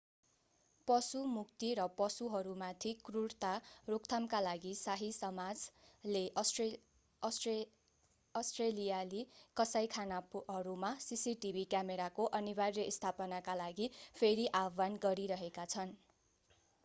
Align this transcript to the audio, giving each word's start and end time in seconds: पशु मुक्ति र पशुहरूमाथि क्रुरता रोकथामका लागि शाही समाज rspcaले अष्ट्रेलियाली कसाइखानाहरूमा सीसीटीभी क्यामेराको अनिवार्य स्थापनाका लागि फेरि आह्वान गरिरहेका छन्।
पशु 0.87 1.19
मुक्ति 1.31 1.67
र 1.79 1.83
पशुहरूमाथि 1.97 2.93
क्रुरता 3.01 3.49
रोकथामका 3.89 4.39
लागि 4.43 4.71
शाही 4.77 5.09
समाज 5.13 5.65
rspcaले 6.03 7.53
अष्ट्रेलियाली 8.35 9.21
कसाइखानाहरूमा 9.57 10.91
सीसीटीभी 11.03 11.65
क्यामेराको 11.67 12.25
अनिवार्य 12.39 12.87
स्थापनाका 12.91 13.55
लागि 13.59 13.91
फेरि 14.15 14.47
आह्वान 14.61 14.97
गरिरहेका 15.03 15.67
छन्। 15.67 15.95